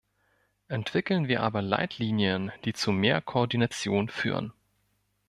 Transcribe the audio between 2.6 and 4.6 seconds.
die zu mehr Koordination führen.